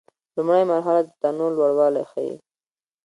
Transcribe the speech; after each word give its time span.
لومړۍ 0.35 0.63
مرحلې 0.71 1.01
د 1.05 1.09
تنوع 1.21 1.49
لوړوالی 1.57 2.03
ښيي. 2.11 2.35